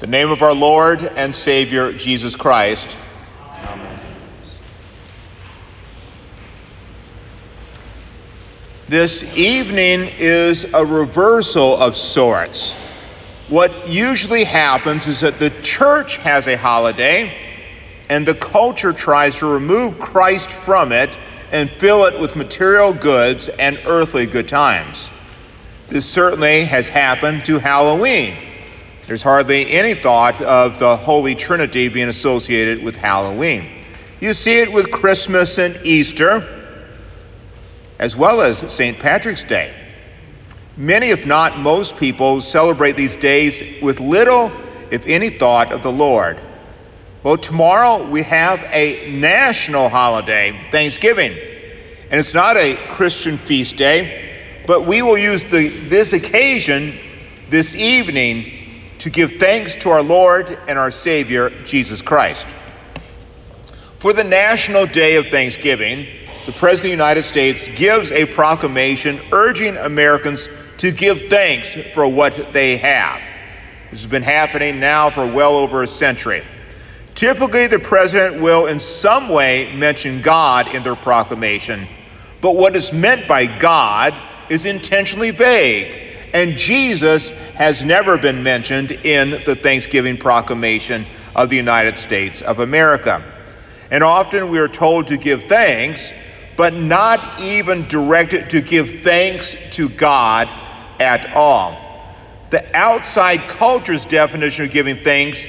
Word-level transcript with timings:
The 0.00 0.06
name 0.06 0.30
of 0.30 0.42
our 0.42 0.54
Lord 0.54 1.02
and 1.02 1.34
Savior 1.34 1.92
Jesus 1.92 2.36
Christ. 2.36 2.96
Amen. 3.64 4.00
This 8.88 9.24
evening 9.24 10.08
is 10.16 10.64
a 10.72 10.86
reversal 10.86 11.76
of 11.76 11.96
sorts. 11.96 12.74
What 13.48 13.88
usually 13.88 14.44
happens 14.44 15.08
is 15.08 15.18
that 15.18 15.40
the 15.40 15.50
church 15.62 16.18
has 16.18 16.46
a 16.46 16.56
holiday 16.56 17.36
and 18.08 18.24
the 18.24 18.36
culture 18.36 18.92
tries 18.92 19.34
to 19.38 19.46
remove 19.46 19.98
Christ 19.98 20.50
from 20.50 20.92
it 20.92 21.18
and 21.50 21.68
fill 21.80 22.04
it 22.04 22.20
with 22.20 22.36
material 22.36 22.92
goods 22.92 23.48
and 23.48 23.80
earthly 23.84 24.26
good 24.26 24.46
times. 24.46 25.08
This 25.88 26.06
certainly 26.06 26.66
has 26.66 26.86
happened 26.86 27.44
to 27.46 27.58
Halloween. 27.58 28.47
There's 29.08 29.22
hardly 29.22 29.70
any 29.70 29.94
thought 29.94 30.38
of 30.42 30.78
the 30.78 30.94
Holy 30.94 31.34
Trinity 31.34 31.88
being 31.88 32.10
associated 32.10 32.82
with 32.82 32.94
Halloween. 32.94 33.86
You 34.20 34.34
see 34.34 34.60
it 34.60 34.70
with 34.70 34.90
Christmas 34.90 35.56
and 35.56 35.80
Easter, 35.82 36.76
as 37.98 38.18
well 38.18 38.42
as 38.42 38.70
St. 38.70 38.98
Patrick's 38.98 39.44
Day. 39.44 39.74
Many, 40.76 41.08
if 41.08 41.24
not 41.24 41.58
most 41.58 41.96
people, 41.96 42.42
celebrate 42.42 42.98
these 42.98 43.16
days 43.16 43.62
with 43.80 43.98
little, 43.98 44.52
if 44.90 45.06
any, 45.06 45.30
thought 45.30 45.72
of 45.72 45.82
the 45.82 45.90
Lord. 45.90 46.38
Well, 47.22 47.38
tomorrow 47.38 48.06
we 48.06 48.22
have 48.24 48.60
a 48.64 49.10
national 49.10 49.88
holiday, 49.88 50.68
Thanksgiving. 50.70 51.32
And 52.10 52.20
it's 52.20 52.34
not 52.34 52.58
a 52.58 52.76
Christian 52.90 53.38
feast 53.38 53.78
day, 53.78 54.64
but 54.66 54.84
we 54.84 55.00
will 55.00 55.16
use 55.16 55.44
the, 55.44 55.88
this 55.88 56.12
occasion 56.12 56.98
this 57.48 57.74
evening 57.74 58.57
to 58.98 59.10
give 59.10 59.32
thanks 59.38 59.76
to 59.76 59.90
our 59.90 60.02
Lord 60.02 60.58
and 60.66 60.78
our 60.78 60.90
Savior, 60.90 61.50
Jesus 61.64 62.02
Christ. 62.02 62.46
For 63.98 64.12
the 64.12 64.24
National 64.24 64.86
Day 64.86 65.16
of 65.16 65.26
Thanksgiving, 65.26 66.06
the 66.46 66.52
President 66.52 66.78
of 66.78 66.82
the 66.82 67.04
United 67.04 67.24
States 67.24 67.68
gives 67.74 68.10
a 68.12 68.26
proclamation 68.26 69.20
urging 69.32 69.76
Americans 69.76 70.48
to 70.78 70.90
give 70.92 71.22
thanks 71.28 71.76
for 71.94 72.06
what 72.08 72.52
they 72.52 72.76
have. 72.76 73.20
This 73.90 74.00
has 74.00 74.06
been 74.06 74.22
happening 74.22 74.78
now 74.78 75.10
for 75.10 75.26
well 75.26 75.56
over 75.56 75.82
a 75.82 75.86
century. 75.86 76.44
Typically, 77.14 77.66
the 77.66 77.80
president 77.80 78.40
will 78.40 78.66
in 78.66 78.78
some 78.78 79.28
way 79.28 79.74
mention 79.74 80.22
God 80.22 80.72
in 80.74 80.84
their 80.84 80.94
proclamation, 80.94 81.88
but 82.40 82.54
what 82.54 82.76
is 82.76 82.92
meant 82.92 83.26
by 83.26 83.46
God 83.58 84.14
is 84.48 84.64
intentionally 84.64 85.32
vague, 85.32 86.14
and 86.32 86.56
Jesus 86.56 87.32
has 87.58 87.84
never 87.84 88.16
been 88.16 88.40
mentioned 88.40 88.92
in 88.92 89.30
the 89.44 89.56
Thanksgiving 89.56 90.16
proclamation 90.16 91.04
of 91.34 91.48
the 91.48 91.56
United 91.56 91.98
States 91.98 92.40
of 92.40 92.60
America. 92.60 93.20
And 93.90 94.04
often 94.04 94.48
we 94.48 94.60
are 94.60 94.68
told 94.68 95.08
to 95.08 95.16
give 95.16 95.42
thanks, 95.48 96.12
but 96.56 96.72
not 96.72 97.40
even 97.40 97.88
directed 97.88 98.48
to 98.50 98.60
give 98.60 99.02
thanks 99.02 99.56
to 99.72 99.88
God 99.88 100.46
at 101.00 101.34
all. 101.34 102.14
The 102.50 102.64
outside 102.76 103.48
culture's 103.48 104.06
definition 104.06 104.66
of 104.66 104.70
giving 104.70 105.02
thanks 105.02 105.44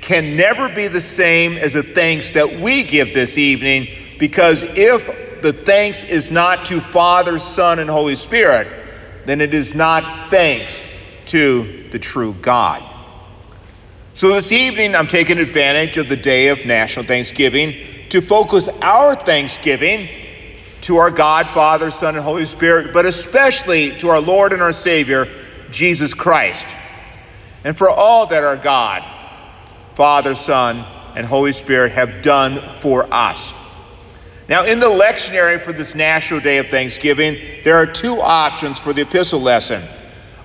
can 0.00 0.34
never 0.34 0.68
be 0.68 0.88
the 0.88 1.00
same 1.00 1.56
as 1.56 1.74
the 1.74 1.84
thanks 1.84 2.32
that 2.32 2.58
we 2.58 2.82
give 2.82 3.14
this 3.14 3.38
evening 3.38 3.86
because 4.18 4.64
if 4.64 5.06
the 5.42 5.52
thanks 5.52 6.02
is 6.02 6.28
not 6.28 6.64
to 6.64 6.80
Father, 6.80 7.38
Son, 7.38 7.78
and 7.78 7.88
Holy 7.88 8.16
Spirit, 8.16 8.66
then 9.26 9.40
it 9.40 9.54
is 9.54 9.76
not 9.76 10.28
thanks 10.28 10.84
to 11.32 11.88
the 11.90 11.98
true 11.98 12.34
God. 12.42 12.82
So 14.12 14.34
this 14.34 14.52
evening, 14.52 14.94
I'm 14.94 15.08
taking 15.08 15.38
advantage 15.38 15.96
of 15.96 16.10
the 16.10 16.16
day 16.16 16.48
of 16.48 16.66
National 16.66 17.06
Thanksgiving 17.06 17.74
to 18.10 18.20
focus 18.20 18.68
our 18.82 19.14
thanksgiving 19.14 20.10
to 20.82 20.98
our 20.98 21.10
God, 21.10 21.48
Father, 21.54 21.90
Son, 21.90 22.16
and 22.16 22.22
Holy 22.22 22.44
Spirit, 22.44 22.92
but 22.92 23.06
especially 23.06 23.96
to 23.96 24.10
our 24.10 24.20
Lord 24.20 24.52
and 24.52 24.60
our 24.60 24.74
Savior, 24.74 25.26
Jesus 25.70 26.12
Christ, 26.12 26.66
and 27.64 27.78
for 27.78 27.88
all 27.88 28.26
that 28.26 28.44
our 28.44 28.58
God, 28.58 29.02
Father, 29.94 30.34
Son, 30.34 30.84
and 31.16 31.24
Holy 31.24 31.54
Spirit 31.54 31.92
have 31.92 32.20
done 32.20 32.78
for 32.82 33.08
us. 33.10 33.54
Now, 34.50 34.64
in 34.64 34.80
the 34.80 34.86
lectionary 34.90 35.64
for 35.64 35.72
this 35.72 35.94
National 35.94 36.40
Day 36.40 36.58
of 36.58 36.66
Thanksgiving, 36.66 37.38
there 37.64 37.76
are 37.76 37.86
two 37.86 38.20
options 38.20 38.78
for 38.78 38.92
the 38.92 39.00
epistle 39.00 39.40
lesson. 39.40 39.88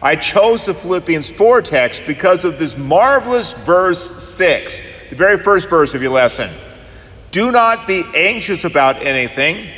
I 0.02 0.16
chose 0.16 0.66
the 0.66 0.76
Philippians 0.76 1.32
4 1.32 1.62
text 1.64 2.04
because 2.06 2.44
of 2.44 2.60
this 2.60 2.78
marvelous 2.78 3.54
verse 3.66 4.12
6, 4.24 4.80
the 5.10 5.16
very 5.16 5.42
first 5.42 5.70
verse 5.70 5.96
of 5.96 6.02
your 6.02 6.12
lesson. 6.12 6.54
Do 7.32 7.52
not 7.52 7.88
be 7.88 8.04
anxious 8.14 8.64
about 8.64 9.02
anything, 9.02 9.70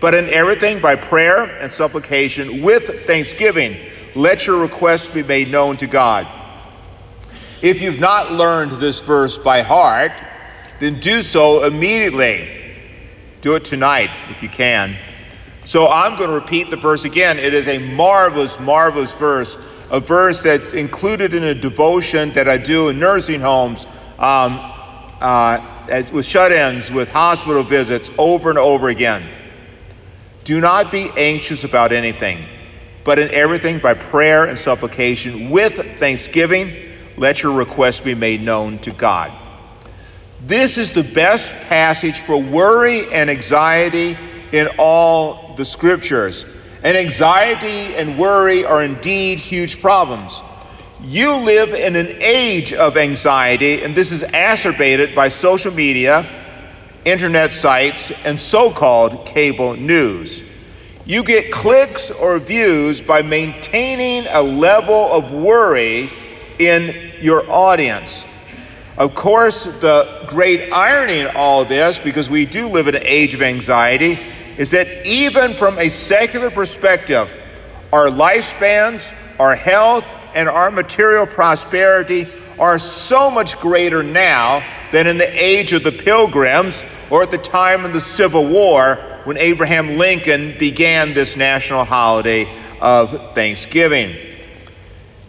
but 0.00 0.14
in 0.14 0.28
everything 0.28 0.80
by 0.80 0.94
prayer 0.94 1.44
and 1.58 1.72
supplication 1.72 2.62
with 2.62 3.04
thanksgiving, 3.06 3.90
let 4.14 4.46
your 4.46 4.58
requests 4.58 5.08
be 5.08 5.22
made 5.24 5.50
known 5.50 5.76
to 5.78 5.88
God. 5.88 6.28
If 7.60 7.80
you've 7.82 7.98
not 7.98 8.30
learned 8.30 8.80
this 8.80 9.00
verse 9.00 9.38
by 9.38 9.62
heart, 9.62 10.12
then 10.78 11.00
do 11.00 11.22
so 11.22 11.64
immediately. 11.64 12.76
Do 13.40 13.56
it 13.56 13.64
tonight 13.64 14.10
if 14.28 14.42
you 14.42 14.48
can. 14.48 14.96
So 15.64 15.88
I'm 15.88 16.16
going 16.16 16.28
to 16.28 16.34
repeat 16.34 16.70
the 16.70 16.76
verse 16.76 17.04
again. 17.04 17.38
It 17.38 17.54
is 17.54 17.66
a 17.68 17.78
marvelous, 17.78 18.58
marvelous 18.60 19.14
verse, 19.14 19.56
a 19.90 20.00
verse 20.00 20.40
that's 20.40 20.72
included 20.72 21.34
in 21.34 21.44
a 21.44 21.54
devotion 21.54 22.32
that 22.34 22.48
I 22.48 22.58
do 22.58 22.88
in 22.88 22.98
nursing 22.98 23.40
homes 23.40 23.86
um, 24.18 24.58
uh, 25.20 26.04
with 26.12 26.26
shut 26.26 26.52
ins, 26.52 26.90
with 26.90 27.08
hospital 27.08 27.62
visits 27.62 28.10
over 28.18 28.50
and 28.50 28.58
over 28.58 28.88
again. 28.88 29.28
Do 30.44 30.60
not 30.60 30.92
be 30.92 31.10
anxious 31.16 31.64
about 31.64 31.92
anything, 31.92 32.46
but 33.04 33.18
in 33.18 33.30
everything 33.30 33.78
by 33.78 33.94
prayer 33.94 34.44
and 34.44 34.58
supplication 34.58 35.48
with 35.50 35.74
thanksgiving 35.98 36.90
let 37.16 37.42
your 37.42 37.52
requests 37.52 38.00
be 38.00 38.14
made 38.14 38.42
known 38.42 38.78
to 38.80 38.90
God. 38.90 39.32
This 40.46 40.76
is 40.76 40.90
the 40.90 41.04
best 41.04 41.54
passage 41.54 42.20
for 42.20 42.36
worry 42.36 43.10
and 43.12 43.30
anxiety 43.30 44.18
in 44.52 44.68
all 44.78 45.43
the 45.56 45.64
scriptures. 45.64 46.46
And 46.82 46.96
anxiety 46.96 47.94
and 47.94 48.18
worry 48.18 48.64
are 48.64 48.82
indeed 48.82 49.38
huge 49.38 49.80
problems. 49.80 50.42
You 51.00 51.34
live 51.34 51.74
in 51.74 51.96
an 51.96 52.16
age 52.20 52.72
of 52.72 52.96
anxiety, 52.96 53.82
and 53.82 53.96
this 53.96 54.12
is 54.12 54.22
acerbated 54.22 55.14
by 55.14 55.28
social 55.28 55.72
media, 55.72 56.28
internet 57.04 57.52
sites, 57.52 58.10
and 58.24 58.38
so 58.38 58.70
called 58.70 59.26
cable 59.26 59.76
news. 59.76 60.44
You 61.06 61.22
get 61.22 61.52
clicks 61.52 62.10
or 62.10 62.38
views 62.38 63.02
by 63.02 63.20
maintaining 63.20 64.26
a 64.30 64.40
level 64.40 65.12
of 65.12 65.30
worry 65.32 66.10
in 66.58 67.12
your 67.20 67.50
audience. 67.50 68.24
Of 68.96 69.14
course, 69.14 69.64
the 69.64 70.24
great 70.28 70.72
irony 70.72 71.20
in 71.20 71.26
all 71.34 71.64
this, 71.64 71.98
because 71.98 72.30
we 72.30 72.46
do 72.46 72.68
live 72.68 72.88
in 72.88 72.94
an 72.94 73.02
age 73.04 73.34
of 73.34 73.42
anxiety, 73.42 74.20
is 74.58 74.70
that 74.70 75.06
even 75.06 75.54
from 75.54 75.78
a 75.78 75.88
secular 75.88 76.50
perspective, 76.50 77.32
our 77.92 78.08
lifespans, 78.08 79.12
our 79.38 79.54
health, 79.54 80.04
and 80.34 80.48
our 80.48 80.70
material 80.70 81.26
prosperity 81.26 82.28
are 82.58 82.78
so 82.78 83.30
much 83.30 83.58
greater 83.58 84.02
now 84.02 84.64
than 84.92 85.06
in 85.06 85.18
the 85.18 85.44
age 85.44 85.72
of 85.72 85.82
the 85.82 85.92
pilgrims 85.92 86.82
or 87.10 87.22
at 87.22 87.30
the 87.30 87.38
time 87.38 87.84
of 87.84 87.92
the 87.92 88.00
Civil 88.00 88.46
War 88.46 88.96
when 89.24 89.36
Abraham 89.36 89.96
Lincoln 89.96 90.56
began 90.58 91.14
this 91.14 91.36
national 91.36 91.84
holiday 91.84 92.52
of 92.80 93.34
Thanksgiving. 93.34 94.16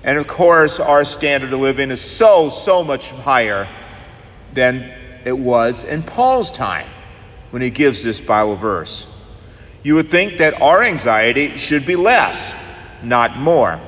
And 0.03 0.17
of 0.17 0.27
course, 0.27 0.79
our 0.79 1.03
standard 1.03 1.51
of 1.51 1.59
living 1.59 1.89
is 1.91 2.01
so, 2.01 2.49
so 2.49 2.83
much 2.83 3.09
higher 3.11 3.67
than 4.53 4.93
it 5.25 5.37
was 5.37 5.83
in 5.83 6.03
Paul's 6.03 6.51
time 6.51 6.89
when 7.49 7.61
he 7.61 7.69
gives 7.69 8.03
this 8.03 8.21
Bible 8.21 8.55
verse. 8.55 9.07
You 9.85 9.93
would 9.93 10.09
think 10.09 10.39
that 10.39 10.59
our 10.59 10.81
anxiety 10.81 11.57
should 11.57 11.85
be 11.85 11.95
less, 11.95 12.55
not 13.03 13.37
more. 13.37 13.79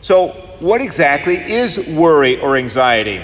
So, 0.00 0.28
what 0.60 0.80
exactly 0.80 1.36
is 1.36 1.78
worry 1.78 2.40
or 2.40 2.56
anxiety? 2.56 3.22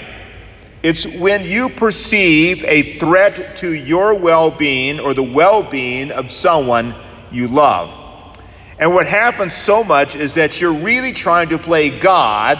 It's 0.83 1.07
when 1.07 1.43
you 1.45 1.69
perceive 1.69 2.63
a 2.65 2.99
threat 2.99 3.55
to 3.55 3.73
your 3.73 4.13
well 4.13 4.51
being 4.51 4.99
or 4.99 5.15
the 5.15 5.23
well 5.23 5.63
being 5.63 6.11
of 6.11 6.31
someone 6.31 6.93
you 7.31 7.47
love. 7.47 8.37
And 8.77 8.93
what 8.93 9.07
happens 9.07 9.55
so 9.55 9.83
much 9.83 10.15
is 10.15 10.35
that 10.35 10.61
you're 10.61 10.71
really 10.71 11.13
trying 11.13 11.49
to 11.49 11.57
play 11.57 11.89
God 11.99 12.59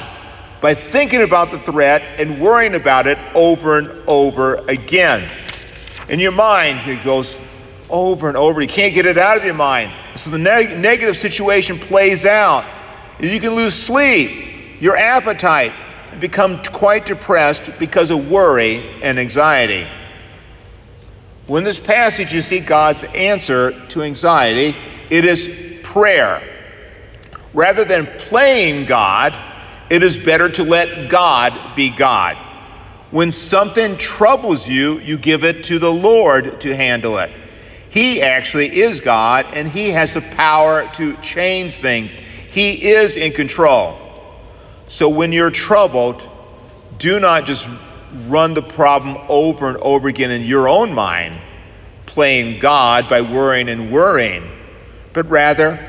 by 0.62 0.74
thinking 0.74 1.22
about 1.22 1.52
the 1.52 1.60
threat 1.60 2.02
and 2.20 2.42
worrying 2.42 2.74
about 2.74 3.06
it 3.06 3.20
over 3.36 3.78
and 3.78 3.90
over 4.08 4.68
again. 4.68 5.30
In 6.08 6.20
your 6.20 6.32
mind, 6.32 6.90
it 6.90 7.04
goes 7.04 7.36
over 7.90 8.28
and 8.28 8.38
over. 8.38 8.62
You 8.62 8.68
can't 8.68 8.94
get 8.94 9.06
it 9.06 9.18
out 9.18 9.38
of 9.38 9.44
your 9.44 9.54
mind. 9.54 9.92
So 10.16 10.30
the 10.30 10.38
neg- 10.38 10.78
negative 10.78 11.18
situation 11.18 11.80
plays 11.80 12.26
out. 12.26 12.66
You 13.20 13.40
can 13.40 13.56
lose 13.56 13.76
sleep, 13.76 14.82
your 14.82 14.96
appetite, 14.96 15.74
become 16.20 16.62
quite 16.64 17.06
depressed 17.06 17.72
because 17.78 18.10
of 18.10 18.30
worry 18.30 19.02
and 19.02 19.20
anxiety. 19.20 19.88
Well, 21.48 21.58
in 21.58 21.64
this 21.64 21.80
passage, 21.80 22.34
you 22.34 22.42
see 22.42 22.60
God's 22.60 23.04
answer 23.06 23.88
to 23.88 24.04
anxiety. 24.04 24.76
It 25.10 25.26
is 25.26 25.50
prayer. 25.84 26.44
Rather 27.54 27.84
than 27.84 28.06
playing 28.20 28.86
God, 28.86 29.34
it 29.90 30.04
is 30.04 30.18
better 30.18 30.50
to 30.50 30.64
let 30.64 31.10
God 31.10 31.76
be 31.76 31.90
God. 31.90 32.38
When 33.10 33.32
something 33.32 33.98
troubles 33.98 34.68
you, 34.68 35.00
you 35.00 35.18
give 35.18 35.44
it 35.44 35.64
to 35.66 35.80
the 35.80 35.92
Lord 35.92 36.62
to 36.62 36.76
handle 36.76 37.18
it. 37.18 37.32
He 37.90 38.22
actually 38.22 38.82
is 38.82 39.00
God, 39.00 39.48
and 39.54 39.68
He 39.68 39.90
has 39.90 40.14
the 40.14 40.22
power 40.22 40.90
to 40.94 41.16
change 41.18 41.76
things. 41.76 42.14
He 42.14 42.92
is 42.92 43.16
in 43.16 43.32
control. 43.32 43.98
So 44.88 45.10
when 45.10 45.32
you're 45.32 45.52
troubled, 45.52 46.24
do 46.98 47.20
not 47.20 47.46
just 47.46 47.68
run 48.28 48.54
the 48.54 48.62
problem 48.62 49.18
over 49.28 49.70
and 49.70 49.78
over 49.78 50.08
again 50.08 50.32
in 50.32 50.44
your 50.44 50.68
own 50.68 50.94
mind, 50.94 51.40
playing 52.06 52.60
God 52.60 53.08
by 53.10 53.22
worrying 53.22 53.70
and 53.70 53.92
worrying, 53.92 54.50
but 55.14 55.30
rather 55.30 55.86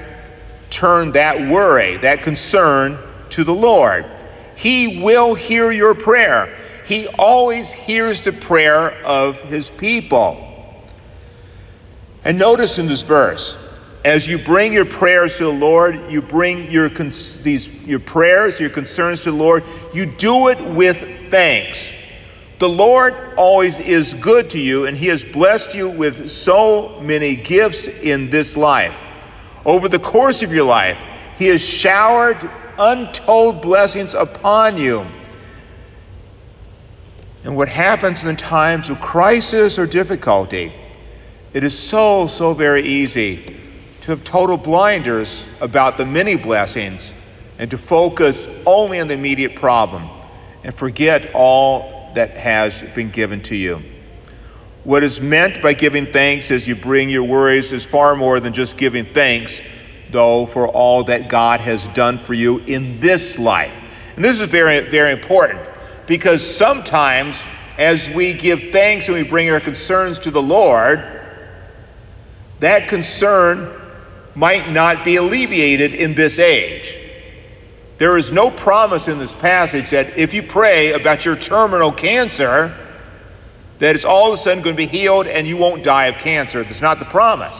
turn 0.70 1.12
that 1.12 1.50
worry, 1.50 1.97
that 1.99 2.23
concern, 2.23 2.99
to 3.31 3.44
the 3.44 3.55
Lord. 3.55 4.05
He 4.56 5.02
will 5.02 5.35
hear 5.35 5.73
your 5.73 5.94
prayer. 5.94 6.56
He 6.87 7.06
always 7.06 7.70
hears 7.70 8.20
the 8.20 8.32
prayer 8.32 8.93
of 9.05 9.41
his 9.43 9.70
people. 9.70 10.50
And 12.25 12.38
notice 12.38 12.78
in 12.78 12.87
this 12.87 13.02
verse, 13.02 13.56
as 14.05 14.26
you 14.26 14.38
bring 14.38 14.72
your 14.72 14.84
prayers 14.84 15.37
to 15.38 15.44
the 15.44 15.52
Lord, 15.52 16.11
you 16.11 16.22
bring 16.22 16.70
your 16.70 16.88
these 16.88 17.70
your 17.70 18.00
prayers, 18.00 18.58
your 18.58 18.70
concerns 18.70 19.22
to 19.22 19.31
the 19.31 19.37
Lord, 19.37 19.64
you 19.93 20.06
do 20.06 20.49
it 20.49 20.61
with 20.75 21.31
thanks. 21.31 21.93
The 22.58 22.69
Lord 22.69 23.14
always 23.37 23.78
is 23.81 24.12
good 24.14 24.50
to 24.50 24.58
you, 24.58 24.87
and 24.87 24.96
He 24.96 25.06
has 25.06 25.25
blessed 25.25 25.75
you 25.75 25.88
with 25.88 26.31
so 26.31 27.00
many 27.00 27.37
gifts 27.37 27.87
in 27.87 28.28
this 28.28 28.56
life. 28.56 28.94
Over 29.64 29.88
the 29.88 29.99
course 29.99 30.43
of 30.43 30.52
your 30.52 30.64
life, 30.64 30.99
He 31.38 31.46
has 31.46 31.62
showered 31.62 32.50
untold 32.78 33.62
blessings 33.62 34.14
upon 34.14 34.76
you. 34.76 35.06
And 37.44 37.56
what 37.56 37.69
happens 37.69 38.23
in 38.25 38.37
times 38.37 38.90
of 38.90 39.00
crisis 39.00 39.78
or 39.78 39.87
difficulty, 39.87 40.75
it 41.52 41.64
is 41.64 41.76
so, 41.76 42.26
so 42.26 42.55
very 42.55 42.87
easy 42.87 43.56
to 44.02 44.11
have 44.12 44.25
total 44.25 44.56
blinders 44.56 45.44
about 45.61 45.97
the 45.97 46.06
many 46.06 46.37
blessings 46.37 47.12
and 47.58 47.70
to 47.70 47.76
focus 47.76 48.49
only 48.64 49.00
on 49.00 49.08
the 49.08 49.14
immediate 49.14 49.55
problem 49.55 50.08
and 50.64 50.75
forget 50.75 51.31
all 51.35 52.11
that 52.14 52.37
has 52.37 52.82
been 52.94 53.11
given 53.11 53.43
to 53.43 53.56
you. 53.56 53.82
What 54.85 55.02
is 55.05 55.20
meant 55.20 55.61
by 55.61 55.75
giving 55.75 56.11
thanks 56.12 56.50
as 56.50 56.67
you 56.67 56.75
bring 56.75 57.11
your 57.11 57.25
worries 57.25 57.73
is 57.73 57.85
far 57.85 58.17
more 58.17 58.41
than 58.41 58.52
just 58.52 58.76
giving 58.76 59.12
thanks, 59.12 59.61
though, 60.11 60.47
for 60.47 60.69
all 60.69 61.05
that 61.05 61.29
God 61.29 61.61
has 61.61 61.87
done 61.88 62.19
for 62.25 62.32
you 62.32 62.58
in 62.61 62.99
this 63.00 63.38
life. 63.38 63.75
And 64.17 64.25
this 64.25 64.41
is 64.41 64.49
very, 64.49 64.88
very 64.88 65.12
important 65.12 65.61
because 66.06 66.43
sometimes 66.44 67.38
as 67.76 68.08
we 68.11 68.32
give 68.32 68.73
thanks 68.73 69.08
and 69.08 69.17
we 69.17 69.23
bring 69.23 69.50
our 69.50 69.61
concerns 69.61 70.19
to 70.20 70.31
the 70.31 70.43
Lord, 70.43 71.19
that 72.61 72.89
concern 72.89 73.81
might 74.35 74.71
not 74.71 75.05
be 75.05 75.17
alleviated 75.17 75.95
in 75.95 76.15
this 76.15 76.39
age. 76.39 76.97
There 77.99 78.17
is 78.17 78.33
no 78.33 78.51
promise 78.51 79.09
in 79.09 79.19
this 79.19 79.35
passage 79.35 79.91
that 79.91 80.17
if 80.17 80.33
you 80.33 80.43
pray 80.43 80.93
about 80.93 81.25
your 81.25 81.37
terminal 81.37 81.93
cancer, 81.93 82.75
that 83.79 83.97
it's 83.97 84.05
all 84.05 84.33
of 84.33 84.39
a 84.39 84.43
sudden 84.43 84.62
going 84.62 84.77
to 84.77 84.79
be 84.79 84.87
healed 84.87 85.27
and 85.27 85.47
you 85.47 85.57
won't 85.57 85.83
die 85.83 86.07
of 86.07 86.17
cancer. 86.17 86.62
That's 86.62 86.81
not 86.81 86.99
the 86.99 87.05
promise. 87.07 87.59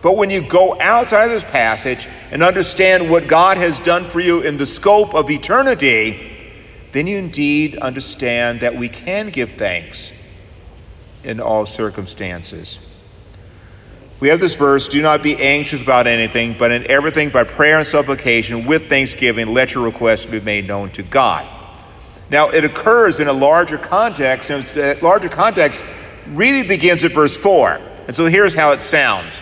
But 0.00 0.16
when 0.16 0.30
you 0.30 0.40
go 0.40 0.80
outside 0.80 1.24
of 1.24 1.30
this 1.32 1.44
passage 1.44 2.08
and 2.30 2.42
understand 2.42 3.10
what 3.10 3.26
God 3.26 3.56
has 3.56 3.78
done 3.80 4.08
for 4.08 4.20
you 4.20 4.40
in 4.40 4.56
the 4.56 4.66
scope 4.66 5.14
of 5.14 5.28
eternity, 5.28 6.52
then 6.92 7.06
you 7.06 7.18
indeed 7.18 7.76
understand 7.78 8.60
that 8.60 8.76
we 8.76 8.88
can 8.88 9.30
give 9.30 9.52
thanks 9.52 10.12
in 11.24 11.40
all 11.40 11.66
circumstances. 11.66 12.78
We 14.20 14.28
have 14.28 14.40
this 14.40 14.56
verse 14.56 14.88
do 14.88 15.00
not 15.00 15.22
be 15.22 15.36
anxious 15.36 15.80
about 15.80 16.08
anything, 16.08 16.56
but 16.58 16.72
in 16.72 16.84
everything 16.90 17.30
by 17.30 17.44
prayer 17.44 17.78
and 17.78 17.86
supplication 17.86 18.66
with 18.66 18.88
thanksgiving, 18.88 19.54
let 19.54 19.74
your 19.74 19.84
requests 19.84 20.26
be 20.26 20.40
made 20.40 20.66
known 20.66 20.90
to 20.92 21.04
God. 21.04 21.46
Now, 22.30 22.48
it 22.48 22.64
occurs 22.64 23.20
in 23.20 23.28
a 23.28 23.32
larger 23.32 23.78
context, 23.78 24.50
and 24.50 24.66
that 24.68 25.02
larger 25.02 25.28
context 25.28 25.82
really 26.26 26.66
begins 26.66 27.04
at 27.04 27.12
verse 27.12 27.38
4. 27.38 27.80
And 28.08 28.16
so 28.16 28.26
here's 28.26 28.54
how 28.54 28.72
it 28.72 28.82
sounds 28.82 29.34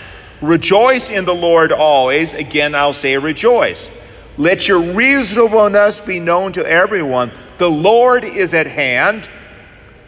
Rejoice 0.42 1.08
in 1.08 1.24
the 1.24 1.34
Lord 1.34 1.72
always. 1.72 2.34
Again, 2.34 2.74
I'll 2.74 2.92
say 2.92 3.16
rejoice. 3.16 3.90
Let 4.36 4.68
your 4.68 4.82
reasonableness 4.82 6.02
be 6.02 6.20
known 6.20 6.52
to 6.52 6.66
everyone. 6.66 7.32
The 7.56 7.70
Lord 7.70 8.22
is 8.22 8.52
at 8.52 8.66
hand. 8.66 9.30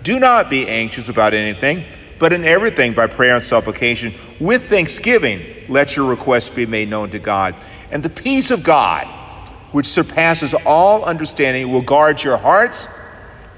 Do 0.03 0.21
not 0.21 0.51
be 0.51 0.69
anxious 0.69 1.09
about 1.09 1.33
anything 1.33 1.87
but 2.19 2.33
in 2.33 2.45
everything, 2.45 2.95
by 2.95 3.07
prayer 3.07 3.37
and 3.37 3.45
supplication, 3.45 4.15
with 4.41 4.69
thanksgiving, 4.69 5.45
let 5.69 5.97
your 5.97 6.07
requests 6.07 6.51
be 6.51 6.67
made 6.67 6.89
known 6.89 7.11
to 7.11 7.19
God. 7.19 7.55
And 7.91 8.03
the 8.03 8.11
peace 8.11 8.51
of 8.51 8.63
God, 8.63 9.07
which 9.73 9.87
surpasses 9.87 10.55
all 10.67 11.05
understanding, 11.05 11.71
will 11.71 11.83
guard 11.83 12.23
your 12.23 12.37
hearts 12.37 12.89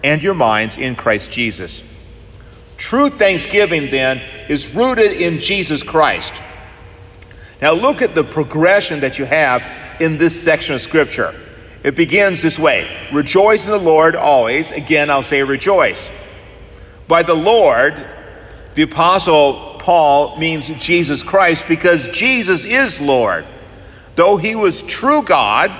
and 0.05 0.23
your 0.23 0.35
minds 0.35 0.77
in 0.77 0.95
Christ 0.95 1.31
Jesus. 1.31 1.83
True 2.77 3.11
thanksgiving, 3.11 3.91
then, 3.91 4.19
is 4.49 4.75
rooted 4.75 5.13
in 5.13 5.41
Jesus 5.41 5.83
Christ. 5.83 6.33
Now, 7.61 7.73
look 7.73 8.01
at 8.01 8.15
the 8.15 8.25
progression 8.25 9.01
that 9.01 9.19
you 9.19 9.27
have 9.27 9.63
in 10.01 10.17
this 10.17 10.41
section 10.41 10.75
of 10.75 10.81
Scripture. 10.81 11.39
It 11.83 11.95
begins 11.95 12.43
this 12.43 12.59
way 12.59 13.09
Rejoice 13.13 13.65
in 13.65 13.71
the 13.71 13.79
Lord 13.79 14.17
always. 14.17 14.71
Again, 14.71 15.11
I'll 15.11 15.23
say 15.23 15.43
rejoice. 15.43 16.11
By 17.09 17.23
the 17.23 17.35
Lord, 17.35 18.09
the 18.75 18.83
Apostle 18.83 19.77
Paul 19.81 20.39
means 20.39 20.69
Jesus 20.79 21.23
Christ 21.23 21.67
because 21.67 22.09
Jesus 22.09 22.65
is 22.65 23.01
Lord. 23.01 23.47
Though 24.15 24.37
he 24.37 24.55
was 24.55 24.83
true 24.83 25.23
God, 25.23 25.71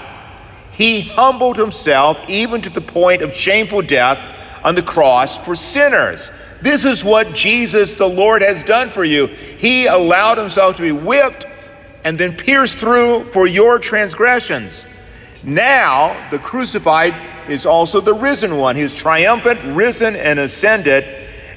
he 0.73 1.03
humbled 1.03 1.57
himself 1.57 2.19
even 2.29 2.63
to 2.63 2.71
the 2.71 2.81
point 2.81 3.23
of 3.23 3.35
shameful 3.35 3.83
death 3.83 4.19
on 4.65 4.75
the 4.75 4.83
cross 4.83 5.39
for 5.39 5.55
sinners. 5.55 6.21
This 6.63 6.85
is 6.85 7.05
what 7.05 7.35
Jesus 7.35 7.95
the 7.95 8.09
Lord 8.09 8.43
has 8.43 8.65
done 8.65 8.91
for 8.91 9.05
you. 9.05 9.27
He 9.27 9.87
allowed 9.87 10.39
himself 10.39 10.77
to 10.77 10.83
be 10.83 10.93
whipped 10.93 11.47
and 12.05 12.19
then 12.19 12.37
pierced 12.37 12.79
through 12.79 13.31
for 13.33 13.47
your 13.47 13.79
transgressions. 13.79 14.87
Now, 15.43 16.31
the 16.31 16.39
crucified 16.39 17.15
is 17.49 17.65
also 17.67 18.01
the 18.01 18.15
risen 18.15 18.57
one. 18.57 18.77
He 18.77 18.83
is 18.83 18.95
triumphant, 18.95 19.77
risen, 19.77 20.17
and 20.17 20.39
ascended, 20.39 21.05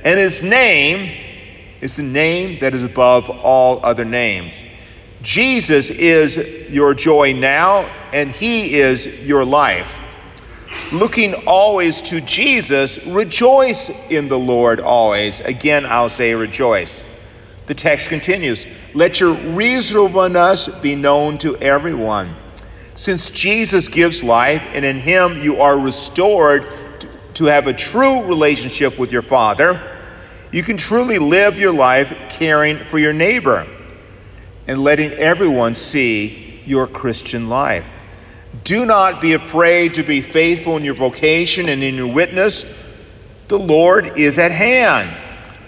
and 0.03 0.19
his 0.19 0.41
name 0.41 1.22
is 1.83 1.95
the 1.95 2.01
name 2.01 2.57
that 2.61 2.73
is 2.73 2.81
above 2.81 3.29
all 3.29 3.85
other 3.85 4.05
names. 4.05 4.53
Jesus 5.21 5.89
is 5.89 6.37
your 6.71 6.93
joy 6.93 7.33
now, 7.33 7.81
and 8.13 8.31
He 8.31 8.75
is 8.75 9.05
your 9.05 9.43
life. 9.43 9.97
Looking 10.93 11.33
always 11.45 12.01
to 12.03 12.21
Jesus, 12.21 12.99
rejoice 13.05 13.91
in 14.09 14.29
the 14.29 14.39
Lord 14.39 14.79
always. 14.79 15.41
Again, 15.41 15.85
I'll 15.85 16.07
say 16.07 16.33
rejoice. 16.33 17.03
The 17.67 17.73
text 17.73 18.07
continues 18.07 18.65
Let 18.93 19.19
your 19.19 19.33
reasonableness 19.33 20.69
be 20.81 20.95
known 20.95 21.37
to 21.39 21.57
everyone. 21.57 22.37
Since 22.95 23.29
Jesus 23.29 23.89
gives 23.89 24.23
life, 24.23 24.61
and 24.67 24.85
in 24.85 24.99
Him 24.99 25.37
you 25.37 25.59
are 25.59 25.77
restored 25.77 26.65
to 27.33 27.45
have 27.45 27.67
a 27.67 27.73
true 27.73 28.23
relationship 28.23 28.97
with 28.97 29.11
your 29.11 29.23
Father 29.23 29.92
you 30.53 30.61
can 30.61 30.77
truly 30.77 31.17
live 31.17 31.57
your 31.57 31.73
life 31.73 32.15
caring 32.29 32.87
for 32.87 32.99
your 32.99 33.11
neighbor 33.11 33.67
and 34.67 34.83
letting 34.83 35.11
everyone 35.13 35.73
see 35.73 36.61
your 36.63 36.85
Christian 36.85 37.47
life. 37.47 37.83
Do 38.63 38.85
not 38.85 39.19
be 39.19 39.33
afraid 39.33 39.95
to 39.95 40.03
be 40.03 40.21
faithful 40.21 40.77
in 40.77 40.83
your 40.83 40.93
vocation 40.93 41.69
and 41.69 41.81
in 41.81 41.95
your 41.95 42.13
witness. 42.13 42.65
The 43.47 43.57
Lord 43.57 44.17
is 44.17 44.37
at 44.37 44.51
hand. 44.51 45.17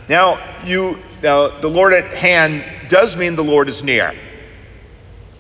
Now, 0.08 0.62
you 0.64 1.00
now 1.24 1.60
the 1.60 1.68
Lord 1.68 1.92
at 1.92 2.14
hand 2.14 2.88
does 2.88 3.18
mean 3.18 3.36
the 3.36 3.44
Lord 3.44 3.68
is 3.68 3.82
near. 3.82 4.16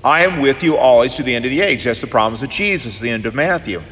I 0.04 0.24
am 0.24 0.42
with 0.42 0.64
you 0.64 0.76
always 0.76 1.14
to 1.16 1.24
the 1.24 1.36
end 1.36 1.46
of 1.46 1.52
the 1.52 1.62
age. 1.62 1.84
That's 1.84 2.02
the 2.02 2.08
promise 2.08 2.42
of 2.42 2.50
Jesus, 2.50 2.98
the 2.98 3.12
end 3.12 3.28
of 3.28 3.36
Matthew. 3.36 3.84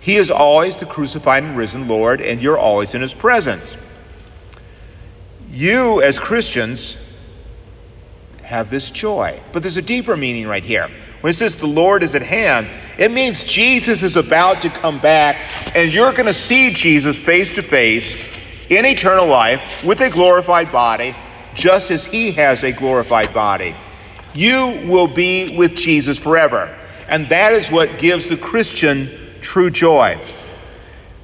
He 0.00 0.16
is 0.16 0.28
always 0.28 0.76
the 0.76 0.86
crucified 0.86 1.44
and 1.44 1.56
risen 1.56 1.86
Lord, 1.86 2.20
and 2.20 2.42
you're 2.42 2.58
always 2.58 2.94
in 2.94 3.00
his 3.00 3.14
presence 3.14 3.76
you, 5.56 6.02
as 6.02 6.18
Christians, 6.18 6.98
have 8.42 8.70
this 8.70 8.90
joy. 8.90 9.40
But 9.52 9.62
there's 9.62 9.78
a 9.78 9.82
deeper 9.82 10.16
meaning 10.16 10.46
right 10.46 10.62
here. 10.62 10.88
When 11.20 11.30
it 11.30 11.36
says 11.36 11.56
the 11.56 11.66
Lord 11.66 12.02
is 12.02 12.14
at 12.14 12.22
hand, 12.22 12.68
it 12.98 13.10
means 13.10 13.42
Jesus 13.42 14.02
is 14.02 14.16
about 14.16 14.60
to 14.62 14.70
come 14.70 15.00
back 15.00 15.36
and 15.74 15.92
you're 15.92 16.12
going 16.12 16.26
to 16.26 16.34
see 16.34 16.70
Jesus 16.70 17.18
face 17.18 17.50
to 17.52 17.62
face 17.62 18.14
in 18.68 18.84
eternal 18.84 19.26
life 19.26 19.82
with 19.82 20.00
a 20.02 20.10
glorified 20.10 20.70
body, 20.70 21.16
just 21.54 21.90
as 21.90 22.04
he 22.04 22.32
has 22.32 22.62
a 22.62 22.70
glorified 22.70 23.32
body. 23.32 23.74
You 24.34 24.82
will 24.86 25.08
be 25.08 25.56
with 25.56 25.74
Jesus 25.74 26.18
forever. 26.18 26.76
And 27.08 27.28
that 27.30 27.52
is 27.52 27.70
what 27.70 27.98
gives 27.98 28.28
the 28.28 28.36
Christian 28.36 29.38
true 29.40 29.70
joy. 29.70 30.20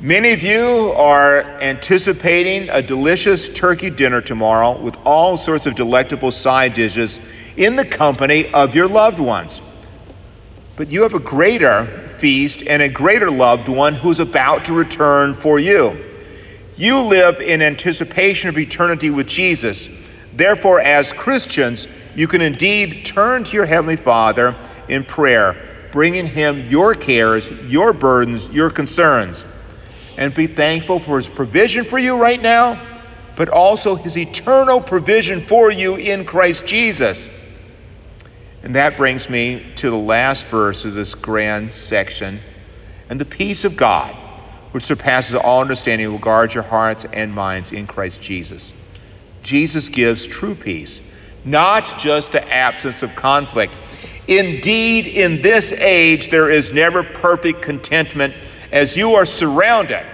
Many 0.03 0.33
of 0.33 0.43
you 0.43 0.93
are 0.97 1.45
anticipating 1.61 2.69
a 2.71 2.83
delicious 2.83 3.49
turkey 3.49 3.89
dinner 3.89 4.21
tomorrow 4.21 4.77
with 4.77 4.97
all 5.05 5.37
sorts 5.37 5.65
of 5.65 5.77
delectable 5.77 6.33
side 6.33 6.73
dishes 6.73 7.21
in 7.57 7.77
the 7.77 7.85
company 7.85 8.53
of 8.53 8.75
your 8.75 8.89
loved 8.89 9.21
ones. 9.21 9.63
But 10.75 10.91
you 10.91 11.03
have 11.03 11.15
a 11.15 11.21
greater 11.21 11.87
feast 12.19 12.65
and 12.67 12.83
a 12.83 12.89
greater 12.89 13.31
loved 13.31 13.69
one 13.69 13.95
who's 13.95 14.19
about 14.19 14.65
to 14.65 14.73
return 14.73 15.35
for 15.35 15.61
you. 15.61 15.97
You 16.77 16.99
live 16.99 17.41
in 17.41 17.63
anticipation 17.63 18.49
of 18.49 18.59
eternity 18.59 19.11
with 19.11 19.29
Jesus. 19.29 19.89
Therefore, 20.33 20.81
as 20.81 21.13
Christians, 21.13 21.87
you 22.17 22.27
can 22.27 22.41
indeed 22.41 23.05
turn 23.05 23.45
to 23.45 23.53
your 23.53 23.67
Heavenly 23.67 23.95
Father 23.95 24.57
in 24.89 25.05
prayer, 25.05 25.89
bringing 25.93 26.27
Him 26.27 26.69
your 26.69 26.93
cares, 26.93 27.51
your 27.69 27.93
burdens, 27.93 28.51
your 28.51 28.69
concerns 28.69 29.45
and 30.17 30.35
be 30.35 30.47
thankful 30.47 30.99
for 30.99 31.17
His 31.17 31.29
provision 31.29 31.85
for 31.85 31.99
you 31.99 32.21
right 32.21 32.41
now, 32.41 32.81
but 33.37 33.49
also 33.49 33.95
His 33.95 34.17
eternal 34.17 34.81
provision 34.81 35.47
for 35.47 35.71
you 35.71 35.97
in 35.97 36.25
Christ 36.25 36.67
Jesus. 36.67 37.29
And 38.63 38.75
that 38.77 38.97
brings 38.97 39.29
me 39.29 39.73
to 39.77 39.91
the 39.91 39.97
last 39.97 40.47
verse 40.47 40.85
of 40.85 40.95
this 40.95 41.15
grand 41.15 41.73
section. 41.73 42.41
And 43.09 43.21
the 43.21 43.25
peace 43.25 43.65
of 43.65 43.77
God, 43.77 44.15
which 44.71 44.85
surpasses 44.85 45.35
all 45.35 45.61
understanding, 45.61 46.11
will 46.11 46.19
guard 46.19 46.55
your 46.55 46.63
hearts 46.63 47.05
and 47.13 47.35
minds 47.35 47.73
in 47.73 47.87
Christ 47.87 48.21
Jesus. 48.21 48.73
Jesus 49.43 49.89
gives 49.89 50.27
true 50.27 50.55
peace, 50.55 51.01
not 51.45 51.99
just 51.99 52.33
the 52.33 52.53
absence 52.53 53.03
of 53.03 53.17
conflict. 53.17 53.75
Indeed, 54.29 55.07
in 55.07 55.43
this 55.43 55.73
age, 55.73 56.31
there 56.31 56.49
is 56.49 56.71
never 56.71 57.03
perfect 57.03 57.61
contentment 57.61 58.35
as 58.73 58.97
you 58.97 59.15
are 59.15 59.27
surrounded, 59.27 60.05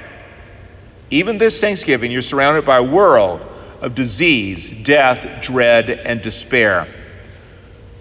even 1.10 1.38
this 1.38 1.60
Thanksgiving, 1.60 2.10
you're 2.10 2.20
surrounded 2.20 2.66
by 2.66 2.78
a 2.78 2.82
world 2.82 3.40
of 3.80 3.94
disease, 3.94 4.74
death, 4.82 5.40
dread, 5.42 5.88
and 5.88 6.20
despair. 6.20 6.92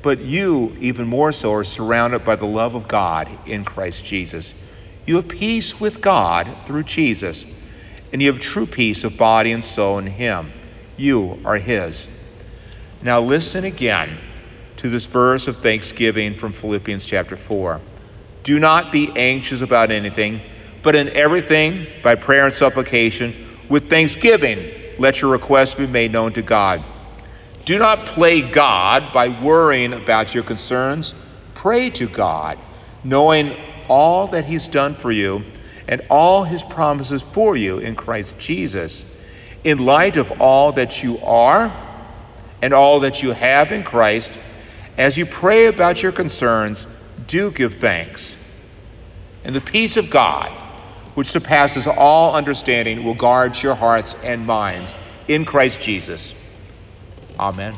But 0.02 0.20
you, 0.20 0.76
even 0.80 1.08
more 1.08 1.32
so, 1.32 1.54
are 1.54 1.64
surrounded 1.64 2.26
by 2.26 2.36
the 2.36 2.46
love 2.46 2.74
of 2.74 2.88
God 2.88 3.30
in 3.46 3.64
Christ 3.64 4.04
Jesus. 4.04 4.54
You 5.06 5.18
have 5.18 5.28
peace 5.28 5.80
with 5.80 6.02
God 6.02 6.50
through 6.66 6.84
Jesus, 6.84 7.46
and 8.12 8.22
you 8.22 8.32
have 8.32 8.42
true 8.42 8.66
peace 8.66 9.04
of 9.04 9.16
body 9.16 9.52
and 9.52 9.64
soul 9.64 10.00
in 10.00 10.08
Him. 10.08 10.52
You 10.98 11.40
are 11.46 11.58
His. 11.58 12.08
Now, 13.04 13.22
listen 13.22 13.64
again 13.64 14.18
to 14.78 14.90
this 14.90 15.06
verse 15.06 15.48
of 15.48 15.58
thanksgiving 15.58 16.36
from 16.36 16.52
Philippians 16.52 17.06
chapter 17.06 17.38
4. 17.38 17.80
Do 18.48 18.62
not 18.62 18.94
be 18.94 19.12
anxious 19.14 19.60
about 19.60 19.92
anything, 19.92 20.40
but 20.82 20.96
in 20.96 21.10
everything, 21.10 21.86
by 22.02 22.16
prayer 22.16 22.46
and 22.46 22.56
supplication, 22.56 23.36
with 23.68 23.90
thanksgiving, 23.90 24.72
let 24.98 25.22
your 25.22 25.32
requests 25.32 25.76
be 25.76 25.86
made 25.86 26.14
known 26.14 26.32
to 26.32 26.42
God. 26.42 26.82
Do 27.66 27.78
not 27.78 28.00
play 28.06 28.40
God 28.40 29.12
by 29.12 29.28
worrying 29.28 29.92
about 29.92 30.34
your 30.34 30.46
concerns. 30.46 31.14
Pray 31.56 31.90
to 31.90 32.08
God, 32.08 32.58
knowing 33.04 33.54
all 33.90 34.28
that 34.28 34.46
He's 34.46 34.70
done 34.70 34.96
for 34.96 35.12
you 35.12 35.44
and 35.90 36.02
all 36.10 36.46
His 36.46 36.64
promises 36.64 37.24
for 37.24 37.58
you 37.58 37.80
in 37.80 37.98
Christ 37.98 38.40
Jesus. 38.40 39.04
In 39.66 39.80
light 39.80 40.16
of 40.16 40.40
all 40.40 40.72
that 40.72 41.04
you 41.04 41.20
are 41.20 41.70
and 42.62 42.74
all 42.74 43.02
that 43.02 43.22
you 43.22 43.34
have 43.34 43.74
in 43.74 43.84
Christ, 43.84 44.40
as 44.98 45.18
you 45.18 45.26
pray 45.26 45.66
about 45.66 46.02
your 46.02 46.14
concerns, 46.14 46.88
do 47.28 47.52
give 47.52 47.74
thanks 47.74 48.37
and 49.48 49.56
the 49.56 49.62
peace 49.62 49.96
of 49.96 50.10
God, 50.10 50.52
which 51.16 51.32
surpasses 51.32 51.88
all 51.88 52.36
understanding, 52.36 53.06
will 53.06 53.16
guard 53.16 53.60
your 53.64 53.76
hearts 53.76 54.14
and 54.22 54.46
minds 54.46 54.94
in 55.30 55.46
Christ 55.46 55.80
Jesus. 55.80 56.36
Amen. 57.40 57.74